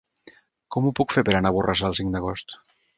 [0.77, 2.61] Com ho puc fer per anar a Borrassà el cinc d'agost?